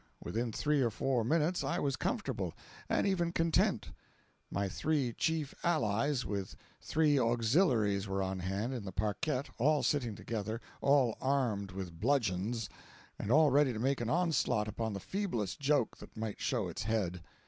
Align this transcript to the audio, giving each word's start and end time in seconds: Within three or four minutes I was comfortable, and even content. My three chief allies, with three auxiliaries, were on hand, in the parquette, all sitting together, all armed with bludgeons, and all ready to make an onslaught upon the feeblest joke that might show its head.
Within 0.23 0.51
three 0.51 0.81
or 0.81 0.89
four 0.89 1.23
minutes 1.23 1.63
I 1.63 1.77
was 1.77 1.95
comfortable, 1.95 2.55
and 2.89 3.05
even 3.05 3.31
content. 3.31 3.91
My 4.49 4.67
three 4.67 5.13
chief 5.13 5.53
allies, 5.63 6.25
with 6.25 6.55
three 6.81 7.19
auxiliaries, 7.19 8.07
were 8.07 8.23
on 8.23 8.39
hand, 8.39 8.73
in 8.73 8.83
the 8.83 8.91
parquette, 8.91 9.51
all 9.59 9.83
sitting 9.83 10.15
together, 10.15 10.59
all 10.81 11.19
armed 11.21 11.69
with 11.73 11.99
bludgeons, 11.99 12.67
and 13.19 13.29
all 13.29 13.51
ready 13.51 13.73
to 13.73 13.77
make 13.79 14.01
an 14.01 14.09
onslaught 14.09 14.67
upon 14.67 14.93
the 14.93 14.99
feeblest 14.99 15.59
joke 15.59 15.97
that 15.97 16.17
might 16.17 16.41
show 16.41 16.67
its 16.67 16.81
head. 16.81 17.21